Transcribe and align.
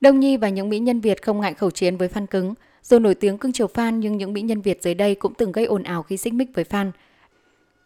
Đông 0.00 0.20
Nhi 0.20 0.36
và 0.36 0.48
những 0.48 0.68
mỹ 0.68 0.78
nhân 0.78 1.00
Việt 1.00 1.22
không 1.22 1.40
ngại 1.40 1.54
khẩu 1.54 1.70
chiến 1.70 1.96
với 1.96 2.08
fan 2.08 2.26
cứng. 2.26 2.54
Dù 2.82 2.98
nổi 2.98 3.14
tiếng 3.14 3.38
cưng 3.38 3.52
chiều 3.52 3.66
fan 3.74 3.90
nhưng 3.90 4.16
những 4.16 4.32
mỹ 4.32 4.42
nhân 4.42 4.60
Việt 4.60 4.82
dưới 4.82 4.94
đây 4.94 5.14
cũng 5.14 5.34
từng 5.34 5.52
gây 5.52 5.64
ồn 5.64 5.82
ào 5.82 6.02
khi 6.02 6.16
xích 6.16 6.34
mích 6.34 6.48
với 6.54 6.64
fan. 6.64 6.90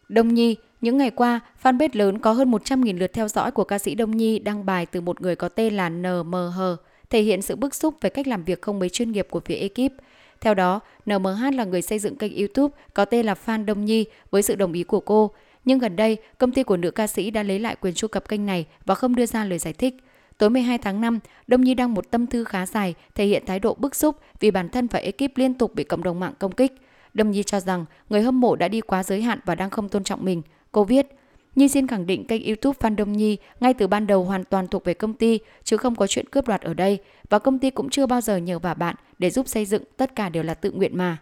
Đông 0.09 0.35
Nhi, 0.35 0.57
những 0.81 0.99
ngày 0.99 1.11
qua, 1.11 1.41
fanpage 1.63 1.89
lớn 1.93 2.19
có 2.19 2.33
hơn 2.33 2.51
100.000 2.51 2.99
lượt 2.99 3.13
theo 3.13 3.29
dõi 3.29 3.51
của 3.51 3.65
ca 3.65 3.79
sĩ 3.79 3.95
Đông 3.95 4.17
Nhi 4.17 4.39
đăng 4.39 4.67
bài 4.67 4.87
từ 4.87 5.01
một 5.01 5.21
người 5.21 5.37
có 5.37 5.49
tên 5.49 5.75
là 5.75 5.89
NMH, 5.89 6.61
thể 7.11 7.23
hiện 7.23 7.43
sự 7.43 7.57
bức 7.57 7.75
xúc 7.75 7.95
về 8.01 8.11
cách 8.11 8.27
làm 8.27 8.45
việc 8.45 8.63
không 8.63 8.79
mấy 8.79 8.89
chuyên 8.89 9.13
nghiệp 9.13 9.27
của 9.31 9.41
phía 9.45 9.55
ekip. 9.55 9.93
Theo 10.41 10.55
đó, 10.55 10.81
NMH 11.07 11.55
là 11.55 11.65
người 11.65 11.83
xây 11.83 11.99
dựng 11.99 12.17
kênh 12.17 12.37
YouTube 12.37 12.77
có 12.95 13.05
tên 13.05 13.27
là 13.27 13.35
Fan 13.47 13.65
Đông 13.65 13.85
Nhi 13.85 14.05
với 14.31 14.43
sự 14.43 14.55
đồng 14.55 14.73
ý 14.73 14.83
của 14.83 15.01
cô. 15.01 15.31
Nhưng 15.65 15.79
gần 15.79 15.97
đây, 15.97 16.17
công 16.39 16.53
ty 16.53 16.63
của 16.63 16.77
nữ 16.77 16.91
ca 16.91 17.07
sĩ 17.07 17.31
đã 17.31 17.43
lấy 17.43 17.59
lại 17.59 17.77
quyền 17.81 17.95
truy 17.95 18.09
cập 18.09 18.29
kênh 18.29 18.47
này 18.47 18.67
và 18.85 18.95
không 18.95 19.17
đưa 19.17 19.27
ra 19.27 19.45
lời 19.45 19.59
giải 19.59 19.73
thích. 19.73 19.97
Tối 20.39 20.51
12 20.51 20.79
tháng 20.79 21.01
5, 21.01 21.19
Đông 21.47 21.61
Nhi 21.61 21.75
đăng 21.75 21.95
một 21.95 22.11
tâm 22.11 22.27
thư 22.27 22.45
khá 22.45 22.67
dài 22.67 22.95
thể 23.15 23.27
hiện 23.27 23.43
thái 23.47 23.61
độ 23.61 23.75
bức 23.75 23.95
xúc 23.95 24.17
vì 24.41 24.51
bản 24.51 24.69
thân 24.69 24.87
và 24.87 24.99
ekip 24.99 25.37
liên 25.37 25.55
tục 25.55 25.75
bị 25.75 25.85
cộng 25.85 26.03
đồng 26.03 26.21
mạng 26.21 26.35
công 26.39 26.53
kích. 26.53 26.73
Đông 27.15 27.31
Nhi 27.31 27.43
cho 27.43 27.61
rằng 27.61 27.85
người 28.09 28.23
hâm 28.23 28.41
mộ 28.41 28.57
đã 28.57 28.69
đi 28.69 28.81
quá 28.81 29.03
giới 29.03 29.23
hạn 29.23 29.39
và 29.45 29.55
đang 29.55 29.71
không 29.71 29.89
tôn 29.89 30.05
trọng 30.05 30.25
mình. 30.25 30.43
Cô 30.73 30.85
viết, 30.85 31.07
Nhi 31.55 31.69
xin 31.69 31.87
khẳng 31.87 32.07
định 32.07 32.27
kênh 32.27 32.45
YouTube 32.45 32.79
Fan 32.81 32.97
Đông 32.97 33.13
Nhi 33.13 33.37
ngay 33.61 33.75
từ 33.75 33.87
ban 33.87 34.07
đầu 34.07 34.25
hoàn 34.25 34.45
toàn 34.45 34.69
thuộc 34.69 34.85
về 34.85 34.95
công 34.95 35.15
ty 35.15 35.39
chứ 35.65 35.77
không 35.77 35.95
có 35.95 36.07
chuyện 36.07 36.29
cướp 36.29 36.49
đoạt 36.49 36.61
ở 36.61 36.75
đây 36.75 36.99
và 37.29 37.39
công 37.39 37.59
ty 37.59 37.71
cũng 37.71 37.91
chưa 37.91 38.07
bao 38.07 38.21
giờ 38.21 38.37
nhờ 38.37 38.59
vả 38.59 38.75
bạn 38.75 38.97
để 39.19 39.31
giúp 39.31 39.49
xây 39.49 39.65
dựng, 39.65 39.83
tất 39.97 40.17
cả 40.17 40.29
đều 40.29 40.43
là 40.43 40.55
tự 40.55 40.71
nguyện 40.71 40.99
mà. 40.99 41.19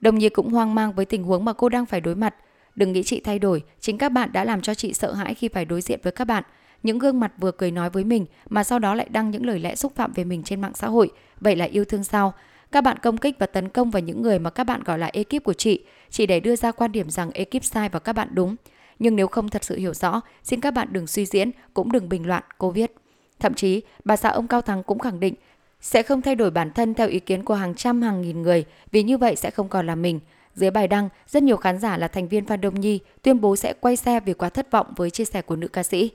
Đông 0.00 0.18
Nhi 0.18 0.28
cũng 0.28 0.52
hoang 0.52 0.74
mang 0.74 0.92
với 0.92 1.04
tình 1.04 1.24
huống 1.24 1.44
mà 1.44 1.52
cô 1.52 1.68
đang 1.68 1.86
phải 1.86 2.00
đối 2.00 2.14
mặt. 2.14 2.34
Đừng 2.74 2.92
nghĩ 2.92 3.02
chị 3.02 3.20
thay 3.20 3.38
đổi, 3.38 3.62
chính 3.80 3.98
các 3.98 4.08
bạn 4.08 4.32
đã 4.32 4.44
làm 4.44 4.62
cho 4.62 4.74
chị 4.74 4.94
sợ 4.94 5.12
hãi 5.12 5.34
khi 5.34 5.48
phải 5.48 5.64
đối 5.64 5.80
diện 5.80 6.00
với 6.02 6.12
các 6.12 6.24
bạn. 6.24 6.44
Những 6.82 6.98
gương 6.98 7.20
mặt 7.20 7.32
vừa 7.38 7.52
cười 7.52 7.70
nói 7.70 7.90
với 7.90 8.04
mình 8.04 8.26
mà 8.48 8.64
sau 8.64 8.78
đó 8.78 8.94
lại 8.94 9.08
đăng 9.10 9.30
những 9.30 9.46
lời 9.46 9.58
lẽ 9.58 9.74
xúc 9.74 9.92
phạm 9.96 10.12
về 10.12 10.24
mình 10.24 10.42
trên 10.42 10.60
mạng 10.60 10.74
xã 10.74 10.86
hội. 10.86 11.10
Vậy 11.40 11.56
là 11.56 11.64
yêu 11.64 11.84
thương 11.84 12.04
sao? 12.04 12.34
Các 12.72 12.80
bạn 12.80 12.96
công 12.98 13.16
kích 13.16 13.36
và 13.38 13.46
tấn 13.46 13.68
công 13.68 13.90
vào 13.90 14.02
những 14.02 14.22
người 14.22 14.38
mà 14.38 14.50
các 14.50 14.64
bạn 14.64 14.82
gọi 14.82 14.98
là 14.98 15.10
ekip 15.12 15.44
của 15.44 15.52
chị, 15.52 15.84
chỉ 16.10 16.26
để 16.26 16.40
đưa 16.40 16.56
ra 16.56 16.72
quan 16.72 16.92
điểm 16.92 17.10
rằng 17.10 17.30
ekip 17.30 17.64
sai 17.64 17.88
và 17.88 17.98
các 17.98 18.12
bạn 18.12 18.28
đúng. 18.32 18.56
Nhưng 18.98 19.16
nếu 19.16 19.26
không 19.26 19.48
thật 19.48 19.64
sự 19.64 19.76
hiểu 19.76 19.94
rõ, 19.94 20.20
xin 20.42 20.60
các 20.60 20.70
bạn 20.70 20.88
đừng 20.90 21.06
suy 21.06 21.26
diễn, 21.26 21.50
cũng 21.74 21.92
đừng 21.92 22.08
bình 22.08 22.26
loạn, 22.26 22.42
cô 22.58 22.70
viết. 22.70 22.92
Thậm 23.38 23.54
chí, 23.54 23.82
bà 24.04 24.16
xã 24.16 24.28
ông 24.28 24.48
Cao 24.48 24.62
Thắng 24.62 24.82
cũng 24.82 24.98
khẳng 24.98 25.20
định 25.20 25.34
sẽ 25.80 26.02
không 26.02 26.22
thay 26.22 26.34
đổi 26.34 26.50
bản 26.50 26.72
thân 26.72 26.94
theo 26.94 27.08
ý 27.08 27.20
kiến 27.20 27.44
của 27.44 27.54
hàng 27.54 27.74
trăm 27.74 28.02
hàng 28.02 28.22
nghìn 28.22 28.42
người 28.42 28.64
vì 28.92 29.02
như 29.02 29.18
vậy 29.18 29.36
sẽ 29.36 29.50
không 29.50 29.68
còn 29.68 29.86
là 29.86 29.94
mình. 29.94 30.20
Dưới 30.54 30.70
bài 30.70 30.88
đăng, 30.88 31.08
rất 31.28 31.42
nhiều 31.42 31.56
khán 31.56 31.78
giả 31.78 31.98
là 31.98 32.08
thành 32.08 32.28
viên 32.28 32.44
Phan 32.44 32.60
Đông 32.60 32.80
Nhi 32.80 33.00
tuyên 33.22 33.40
bố 33.40 33.56
sẽ 33.56 33.72
quay 33.80 33.96
xe 33.96 34.20
vì 34.20 34.34
quá 34.34 34.48
thất 34.48 34.70
vọng 34.70 34.86
với 34.96 35.10
chia 35.10 35.24
sẻ 35.24 35.42
của 35.42 35.56
nữ 35.56 35.68
ca 35.68 35.82
sĩ. 35.82 36.10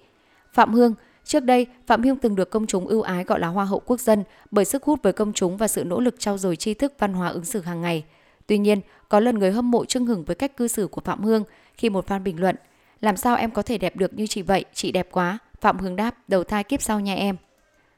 Phạm 0.54 0.74
Hương 0.74 0.96
Trước 1.26 1.40
đây, 1.40 1.68
Phạm 1.88 2.04
Hương 2.04 2.16
từng 2.16 2.36
được 2.36 2.50
công 2.50 2.68
chúng 2.68 2.88
ưu 2.88 3.02
ái 3.02 3.24
gọi 3.24 3.40
là 3.40 3.48
Hoa 3.48 3.66
hậu 3.66 3.80
quốc 3.80 4.00
dân 4.00 4.24
bởi 4.52 4.66
sức 4.66 4.84
hút 4.84 5.00
với 5.04 5.14
công 5.14 5.34
chúng 5.34 5.58
và 5.58 5.68
sự 5.68 5.84
nỗ 5.84 6.00
lực 6.00 6.20
trau 6.20 6.38
dồi 6.38 6.56
tri 6.56 6.74
thức 6.74 6.94
văn 7.00 7.14
hóa 7.14 7.30
ứng 7.30 7.46
xử 7.46 7.62
hàng 7.62 7.82
ngày. 7.82 8.04
Tuy 8.48 8.58
nhiên, 8.58 8.82
có 9.10 9.20
lần 9.20 9.40
người 9.40 9.52
hâm 9.52 9.72
mộ 9.72 9.86
chưng 9.86 10.06
hưởng 10.06 10.24
với 10.24 10.36
cách 10.36 10.58
cư 10.58 10.68
xử 10.68 10.88
của 10.88 11.02
Phạm 11.02 11.24
Hương 11.24 11.44
khi 11.78 11.90
một 11.90 12.08
fan 12.08 12.24
bình 12.24 12.40
luận 12.40 12.56
Làm 13.02 13.18
sao 13.18 13.36
em 13.36 13.52
có 13.52 13.62
thể 13.62 13.78
đẹp 13.78 13.96
được 13.96 14.14
như 14.14 14.28
chị 14.28 14.42
vậy, 14.42 14.66
chị 14.74 14.92
đẹp 14.92 15.08
quá. 15.12 15.38
Phạm 15.62 15.78
Hương 15.78 15.96
đáp, 15.96 16.16
đầu 16.28 16.44
thai 16.44 16.64
kiếp 16.64 16.82
sau 16.82 17.00
nha 17.00 17.16
em. 17.16 17.36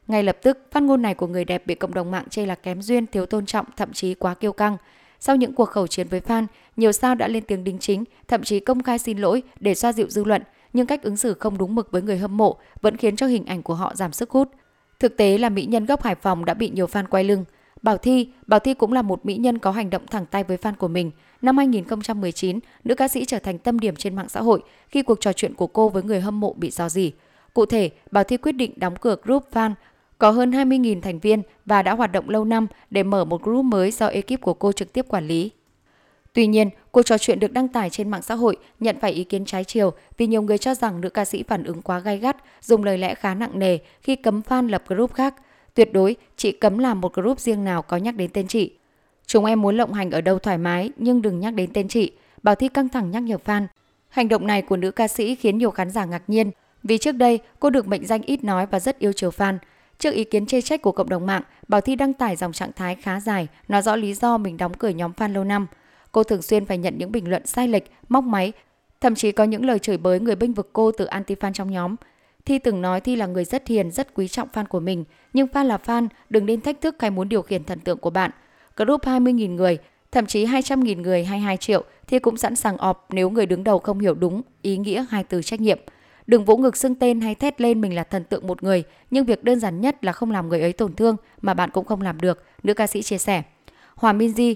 Ngay 0.08 0.24
lập 0.24 0.38
tức, 0.42 0.58
phát 0.72 0.84
ngôn 0.84 1.02
này 1.02 1.14
của 1.14 1.28
người 1.28 1.46
đẹp 1.46 1.68
bị 1.68 1.76
cộng 1.76 1.94
đồng 1.94 2.12
mạng 2.12 2.26
chê 2.30 2.46
là 2.46 2.56
kém 2.56 2.82
duyên, 2.82 3.08
thiếu 3.08 3.26
tôn 3.26 3.46
trọng, 3.46 3.66
thậm 3.78 3.94
chí 3.94 4.14
quá 4.14 4.34
kiêu 4.34 4.54
căng. 4.54 4.78
Sau 5.20 5.36
những 5.36 5.54
cuộc 5.54 5.66
khẩu 5.66 5.88
chiến 5.88 6.08
với 6.08 6.20
fan, 6.20 6.46
nhiều 6.78 6.92
sao 6.92 7.16
đã 7.16 7.28
lên 7.28 7.44
tiếng 7.44 7.64
đính 7.64 7.80
chính, 7.80 8.04
thậm 8.28 8.44
chí 8.44 8.60
công 8.60 8.84
khai 8.84 9.00
xin 9.00 9.18
lỗi 9.18 9.44
để 9.60 9.76
xoa 9.76 9.94
dịu 9.94 10.10
dư 10.10 10.24
luận, 10.24 10.42
nhưng 10.76 10.86
cách 10.86 11.04
ứng 11.04 11.18
xử 11.18 11.34
không 11.34 11.58
đúng 11.58 11.76
mực 11.76 11.92
với 11.92 12.02
người 12.02 12.18
hâm 12.18 12.38
mộ 12.38 12.58
vẫn 12.82 12.98
khiến 12.98 13.16
cho 13.16 13.28
hình 13.28 13.46
ảnh 13.46 13.64
của 13.64 13.74
họ 13.74 13.96
giảm 13.96 14.14
sức 14.14 14.30
hút. 14.30 14.50
Thực 15.00 15.18
tế 15.18 15.38
là 15.38 15.50
mỹ 15.50 15.66
nhân 15.66 15.86
gốc 15.86 16.04
Hải 16.04 16.16
Phòng 16.16 16.46
đã 16.46 16.54
bị 16.54 16.70
nhiều 16.70 16.86
fan 16.86 17.06
quay 17.10 17.24
lưng. 17.24 17.46
Bảo 17.82 17.98
Thi, 17.98 18.30
Bảo 18.48 18.60
Thi 18.60 18.74
cũng 18.74 18.94
là 18.94 19.02
một 19.02 19.26
mỹ 19.26 19.36
nhân 19.36 19.58
có 19.58 19.72
hành 19.72 19.90
động 19.90 20.08
thẳng 20.08 20.26
tay 20.26 20.44
với 20.44 20.58
fan 20.58 20.74
của 20.76 20.88
mình. 20.88 21.12
Năm 21.42 21.58
2019, 21.58 22.60
nữ 22.84 22.96
ca 22.96 23.08
sĩ 23.08 23.26
trở 23.26 23.40
thành 23.40 23.58
tâm 23.58 23.80
điểm 23.80 23.96
trên 23.96 24.16
mạng 24.16 24.30
xã 24.30 24.42
hội 24.42 24.62
khi 24.90 25.02
cuộc 25.02 25.22
trò 25.22 25.34
chuyện 25.34 25.54
của 25.54 25.68
cô 25.68 25.90
với 25.90 26.04
người 26.04 26.22
hâm 26.22 26.40
mộ 26.40 26.54
bị 26.54 26.72
dò 26.72 26.90
dỉ. 26.90 27.12
Cụ 27.54 27.66
thể, 27.66 27.90
Bảo 28.12 28.24
Thi 28.24 28.38
quyết 28.38 28.52
định 28.52 28.74
đóng 28.76 28.96
cửa 29.02 29.16
group 29.24 29.44
fan 29.52 29.74
có 30.18 30.32
hơn 30.32 30.52
20.000 30.52 31.02
thành 31.02 31.20
viên 31.20 31.42
và 31.66 31.82
đã 31.82 31.94
hoạt 31.94 32.12
động 32.12 32.30
lâu 32.30 32.46
năm 32.46 32.68
để 32.90 33.04
mở 33.04 33.26
một 33.26 33.44
group 33.44 33.66
mới 33.66 33.92
do 33.92 34.08
ekip 34.08 34.42
của 34.42 34.54
cô 34.54 34.72
trực 34.72 34.94
tiếp 34.94 35.06
quản 35.08 35.28
lý. 35.28 35.52
Tuy 36.36 36.48
nhiên, 36.48 36.70
cuộc 36.92 37.04
trò 37.04 37.18
chuyện 37.18 37.40
được 37.40 37.52
đăng 37.52 37.68
tải 37.68 37.90
trên 37.90 38.10
mạng 38.10 38.22
xã 38.22 38.36
hội 38.36 38.58
nhận 38.80 39.00
phải 39.00 39.12
ý 39.12 39.24
kiến 39.24 39.46
trái 39.46 39.64
chiều 39.64 39.94
vì 40.18 40.28
nhiều 40.28 40.42
người 40.42 40.58
cho 40.58 40.76
rằng 40.76 41.02
nữ 41.02 41.10
ca 41.10 41.26
sĩ 41.26 41.44
phản 41.44 41.64
ứng 41.64 41.82
quá 41.82 42.00
gay 42.00 42.18
gắt, 42.18 42.38
dùng 42.62 42.84
lời 42.84 42.98
lẽ 42.98 43.16
khá 43.16 43.34
nặng 43.34 43.60
nề 43.60 43.78
khi 44.02 44.16
cấm 44.16 44.42
fan 44.50 44.70
lập 44.70 44.84
group 44.88 45.14
khác. 45.14 45.36
Tuyệt 45.74 45.94
đối, 45.94 46.16
chị 46.38 46.52
cấm 46.52 46.78
làm 46.78 47.02
một 47.02 47.14
group 47.14 47.40
riêng 47.40 47.64
nào 47.64 47.82
có 47.82 47.98
nhắc 47.98 48.16
đến 48.16 48.30
tên 48.34 48.48
chị. 48.48 48.72
Chúng 49.28 49.46
em 49.46 49.62
muốn 49.62 49.78
lộng 49.78 49.94
hành 49.94 50.12
ở 50.12 50.22
đâu 50.22 50.40
thoải 50.40 50.58
mái 50.58 50.92
nhưng 50.98 51.22
đừng 51.22 51.40
nhắc 51.40 51.54
đến 51.54 51.70
tên 51.74 51.88
chị. 51.88 52.12
Bảo 52.44 52.56
Thi 52.56 52.68
căng 52.68 52.90
thẳng 52.90 53.12
nhắc 53.12 53.24
nhở 53.24 53.38
fan. 53.46 53.66
Hành 54.10 54.30
động 54.30 54.48
này 54.48 54.62
của 54.62 54.78
nữ 54.78 54.92
ca 54.92 55.08
sĩ 55.08 55.36
khiến 55.36 55.58
nhiều 55.58 55.72
khán 55.72 55.90
giả 55.90 56.06
ngạc 56.06 56.24
nhiên 56.28 56.52
vì 56.84 56.98
trước 56.98 57.12
đây 57.12 57.40
cô 57.60 57.70
được 57.70 57.88
mệnh 57.88 58.06
danh 58.06 58.22
ít 58.22 58.44
nói 58.44 58.66
và 58.66 58.80
rất 58.80 59.00
yêu 59.00 59.14
chiều 59.14 59.30
fan. 59.30 59.58
Trước 60.00 60.12
ý 60.12 60.24
kiến 60.24 60.46
chê 60.46 60.62
trách 60.62 60.82
của 60.82 60.92
cộng 60.92 61.10
đồng 61.10 61.26
mạng, 61.26 61.42
Bảo 61.68 61.82
Thi 61.82 61.96
đăng 61.96 62.14
tải 62.14 62.36
dòng 62.36 62.54
trạng 62.54 62.72
thái 62.76 62.96
khá 62.96 63.20
dài, 63.20 63.48
nói 63.68 63.82
rõ 63.82 63.96
lý 63.96 64.14
do 64.14 64.38
mình 64.38 64.58
đóng 64.58 64.74
cửa 64.74 64.90
nhóm 64.90 65.12
fan 65.18 65.34
lâu 65.34 65.44
năm. 65.44 65.68
Cô 66.16 66.24
thường 66.24 66.42
xuyên 66.42 66.66
phải 66.66 66.78
nhận 66.78 66.98
những 66.98 67.12
bình 67.12 67.30
luận 67.30 67.46
sai 67.46 67.68
lệch, 67.68 67.84
móc 68.10 68.24
máy, 68.24 68.52
thậm 69.02 69.16
chí 69.16 69.32
có 69.32 69.44
những 69.44 69.66
lời 69.66 69.80
chửi 69.80 69.98
bới 69.98 70.20
người 70.20 70.36
bênh 70.36 70.54
vực 70.54 70.70
cô 70.74 70.92
từ 70.92 71.06
anti-fan 71.06 71.54
trong 71.54 71.72
nhóm. 71.72 71.96
Thi 72.46 72.60
từng 72.60 72.82
nói 72.82 73.02
Thi 73.02 73.16
là 73.16 73.26
người 73.26 73.46
rất 73.46 73.68
hiền, 73.68 73.92
rất 73.92 74.14
quý 74.14 74.28
trọng 74.28 74.48
fan 74.54 74.66
của 74.66 74.80
mình, 74.80 75.04
nhưng 75.34 75.48
fan 75.48 75.64
là 75.64 75.78
fan, 75.86 76.08
đừng 76.30 76.46
nên 76.46 76.62
thách 76.62 76.82
thức 76.82 76.96
hay 77.00 77.12
muốn 77.12 77.30
điều 77.30 77.42
khiển 77.42 77.64
thần 77.64 77.80
tượng 77.80 77.98
của 77.98 78.10
bạn. 78.10 78.32
Group 78.76 79.02
20.000 79.02 79.56
người, 79.56 79.78
thậm 80.12 80.26
chí 80.26 80.46
200.000 80.46 81.02
người 81.02 81.26
hay 81.26 81.40
2 81.40 81.58
triệu, 81.58 81.84
Thi 82.08 82.20
cũng 82.20 82.38
sẵn 82.38 82.56
sàng 82.56 82.78
ọp 82.78 83.08
nếu 83.10 83.30
người 83.30 83.46
đứng 83.46 83.64
đầu 83.64 83.80
không 83.80 84.00
hiểu 84.00 84.14
đúng 84.14 84.42
ý 84.62 84.78
nghĩa 84.78 85.06
hai 85.10 85.24
từ 85.24 85.42
trách 85.42 85.62
nhiệm. 85.62 85.80
Đừng 86.28 86.46
vỗ 86.46 86.58
ngực 86.58 86.78
xưng 86.78 86.96
tên 86.96 87.22
hay 87.22 87.36
thét 87.36 87.62
lên 87.62 87.82
mình 87.82 87.96
là 87.96 88.04
thần 88.04 88.24
tượng 88.24 88.48
một 88.48 88.64
người, 88.64 88.84
nhưng 89.12 89.26
việc 89.26 89.44
đơn 89.44 89.60
giản 89.60 89.82
nhất 89.82 90.06
là 90.06 90.12
không 90.12 90.32
làm 90.32 90.50
người 90.50 90.62
ấy 90.62 90.74
tổn 90.74 90.94
thương 90.94 91.16
mà 91.42 91.54
bạn 91.54 91.70
cũng 91.74 91.86
không 91.86 92.02
làm 92.02 92.22
được, 92.22 92.44
nữ 92.64 92.74
ca 92.74 92.88
sĩ 92.88 93.02
chia 93.02 93.18
sẻ. 93.18 93.44
Hòa 93.96 94.14
Minzy 94.14 94.56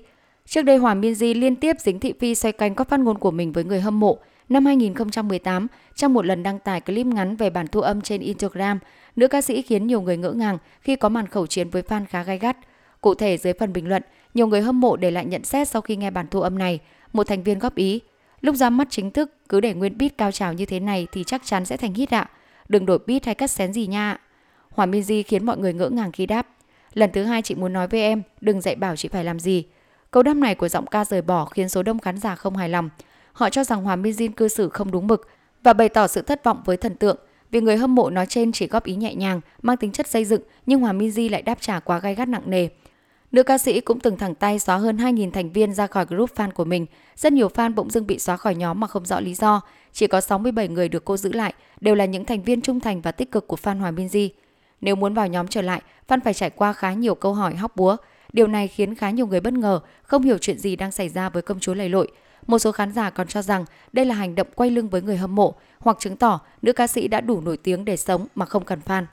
Trước 0.50 0.62
đây 0.62 0.78
Hoàng 0.78 1.02
Hòa 1.02 1.14
Di 1.14 1.34
liên 1.34 1.56
tiếp 1.56 1.76
dính 1.80 2.00
thị 2.00 2.14
phi 2.20 2.36
xoay 2.36 2.52
canh 2.52 2.76
các 2.76 2.90
phát 2.90 3.00
ngôn 3.00 3.18
của 3.18 3.32
mình 3.32 3.52
với 3.52 3.64
người 3.64 3.82
hâm 3.82 4.00
mộ. 4.00 4.18
Năm 4.50 4.66
2018, 4.66 5.68
trong 5.96 6.14
một 6.14 6.26
lần 6.26 6.44
đăng 6.44 6.60
tải 6.60 6.82
clip 6.82 7.06
ngắn 7.06 7.36
về 7.36 7.50
bản 7.50 7.68
thu 7.68 7.82
âm 7.82 8.02
trên 8.02 8.22
Instagram, 8.22 8.80
nữ 9.16 9.28
ca 9.28 9.42
sĩ 9.42 9.62
khiến 9.62 9.88
nhiều 9.88 10.02
người 10.02 10.18
ngỡ 10.18 10.32
ngàng 10.32 10.58
khi 10.82 10.96
có 10.96 11.10
màn 11.10 11.28
khẩu 11.28 11.48
chiến 11.48 11.70
với 11.70 11.82
fan 11.82 12.06
khá 12.10 12.24
gai 12.24 12.38
gắt. 12.38 12.58
Cụ 13.02 13.16
thể 13.16 13.38
dưới 13.38 13.54
phần 13.54 13.74
bình 13.74 13.88
luận, 13.88 14.04
nhiều 14.34 14.48
người 14.48 14.62
hâm 14.62 14.80
mộ 14.80 14.96
để 14.96 15.12
lại 15.12 15.26
nhận 15.26 15.44
xét 15.44 15.68
sau 15.68 15.82
khi 15.82 15.96
nghe 15.96 16.12
bản 16.12 16.26
thu 16.32 16.42
âm 16.42 16.58
này. 16.58 16.80
Một 17.14 17.28
thành 17.28 17.44
viên 17.44 17.60
góp 17.60 17.76
ý, 17.76 18.00
lúc 18.42 18.56
ra 18.56 18.70
mắt 18.70 18.88
chính 18.90 19.12
thức 19.12 19.34
cứ 19.50 19.60
để 19.60 19.74
nguyên 19.74 19.98
beat 19.98 20.18
cao 20.18 20.31
trào 20.31 20.54
như 20.54 20.66
thế 20.66 20.80
này 20.80 21.08
thì 21.12 21.24
chắc 21.24 21.42
chắn 21.46 21.66
sẽ 21.66 21.78
thành 21.78 21.94
hit 21.94 22.14
ạ. 22.14 22.30
Đừng 22.70 22.86
đổi 22.86 23.00
beat 23.08 23.26
hay 23.26 23.36
cắt 23.36 23.52
xén 23.52 23.74
gì 23.74 23.88
nha 23.88 24.18
Hoàng 24.70 24.92
Minh 24.92 25.04
Di 25.04 25.24
khiến 25.24 25.46
mọi 25.46 25.58
người 25.58 25.74
ngỡ 25.74 25.90
ngàng 25.90 26.12
khi 26.12 26.26
đáp. 26.26 26.48
Lần 26.94 27.10
thứ 27.14 27.24
hai 27.24 27.42
chị 27.42 27.56
muốn 27.56 27.74
nói 27.74 27.88
với 27.88 28.02
em, 28.02 28.22
đừng 28.42 28.62
dạy 28.62 28.76
bảo 28.76 28.96
chị 28.96 29.08
phải 29.08 29.24
làm 29.24 29.40
gì. 29.40 29.66
Câu 30.12 30.24
đáp 30.24 30.34
này 30.34 30.56
của 30.56 30.70
giọng 30.70 30.88
ca 30.88 31.06
rời 31.06 31.22
bỏ 31.22 31.46
khiến 31.46 31.70
số 31.70 31.84
đông 31.84 32.00
khán 32.00 32.18
giả 32.18 32.36
không 32.36 32.56
hài 32.56 32.70
lòng. 32.70 32.90
Họ 33.34 33.50
cho 33.50 33.64
rằng 33.64 33.84
Hòa 33.84 33.96
Minzy 33.96 34.30
cư 34.31 34.47
xử 34.47 34.70
không 34.70 34.92
đúng 34.92 35.08
mực 35.08 35.28
và 35.64 35.74
bày 35.74 35.90
tỏ 35.90 36.08
sự 36.08 36.22
thất 36.22 36.44
vọng 36.44 36.62
với 36.66 36.78
thần 36.78 36.96
tượng 36.96 37.18
vì 37.52 37.62
người 37.62 37.78
hâm 37.78 37.96
mộ 37.96 38.09
nói 38.09 38.25
trên 38.25 38.52
chỉ 38.52 38.68
góp 38.68 38.84
ý 38.84 38.96
nhẹ 38.96 39.16
nhàng, 39.16 39.42
mang 39.62 39.78
tính 39.78 39.92
chất 39.92 40.08
xây 40.08 40.25
dựng 40.25 40.42
nhưng 40.66 40.80
Hòa 40.80 40.94
Minzy 40.94 41.31
lại 41.31 41.42
đáp 41.42 41.62
trả 41.62 41.80
quá 41.80 42.00
gay 42.00 42.16
gắt 42.16 42.28
nặng 42.28 42.44
nề. 42.46 42.68
Nữ 43.31 43.44
ca 43.44 43.58
sĩ 43.58 43.81
cũng 43.81 44.00
từng 44.00 44.18
thẳng 44.18 44.36
tay 44.36 44.59
xóa 44.59 44.78
hơn 44.78 44.98
2.000 44.98 45.31
thành 45.31 45.52
viên 45.52 45.74
ra 45.74 45.88
khỏi 45.88 46.06
group 46.06 46.30
fan 46.36 46.52
của 46.52 46.66
mình. 46.66 46.86
Rất 47.16 47.34
nhiều 47.34 47.48
fan 47.48 47.75
bỗng 47.75 47.90
dưng 47.90 48.08
bị 48.08 48.19
xóa 48.19 48.38
khỏi 48.38 48.56
nhóm 48.56 48.80
mà 48.80 48.88
không 48.88 49.06
rõ 49.06 49.19
lý 49.19 49.34
do. 49.34 49.62
Chỉ 49.94 50.08
có 50.08 50.22
67 50.22 50.68
người 50.68 50.90
được 50.90 51.06
cô 51.06 51.18
giữ 51.18 51.31
lại, 51.34 51.53
đều 51.81 51.96
là 51.96 52.06
những 52.06 52.25
thành 52.25 52.44
viên 52.44 52.62
trung 52.62 52.80
thành 52.80 53.02
và 53.02 53.12
tích 53.12 53.31
cực 53.31 53.48
của 53.48 53.58
fan 53.64 53.80
Hòa 53.80 53.92
Di. 54.12 54.31
Nếu 54.81 54.96
muốn 54.96 55.14
vào 55.14 55.28
nhóm 55.28 55.48
trở 55.48 55.62
lại, 55.62 55.81
fan 56.08 56.19
phải 56.24 56.34
trải 56.34 56.50
qua 56.50 56.74
khá 56.74 56.94
nhiều 56.94 57.16
câu 57.16 57.34
hỏi 57.34 57.56
hóc 57.56 57.75
búa. 57.75 57.98
Điều 58.34 58.48
này 58.48 58.68
khiến 58.68 58.96
khá 58.96 59.10
nhiều 59.10 59.28
người 59.28 59.40
bất 59.40 59.54
ngờ, 59.54 59.80
không 60.04 60.24
hiểu 60.24 60.38
chuyện 60.38 60.58
gì 60.58 60.76
đang 60.76 60.92
xảy 60.92 61.10
ra 61.10 61.30
với 61.30 61.42
công 61.42 61.60
chúa 61.60 61.74
lầy 61.74 61.90
lội. 61.90 62.12
Một 62.48 62.60
số 62.60 62.72
khán 62.72 62.92
giả 62.92 63.10
còn 63.10 63.28
cho 63.28 63.42
rằng 63.42 63.66
đây 63.94 64.06
là 64.06 64.16
hành 64.16 64.36
động 64.36 64.48
quay 64.56 64.70
lưng 64.70 64.90
với 64.90 65.02
người 65.02 65.18
hâm 65.18 65.36
mộ, 65.36 65.56
hoặc 65.80 65.98
chứng 66.00 66.18
tỏ 66.18 66.40
nữ 66.62 66.74
ca 66.74 66.88
sĩ 66.88 67.08
đã 67.08 67.22
đủ 67.22 67.42
nổi 67.42 67.58
tiếng 67.58 67.86
để 67.86 67.98
sống 67.98 68.28
mà 68.36 68.46
không 68.46 68.66
cần 68.66 68.80
fan. 68.86 69.04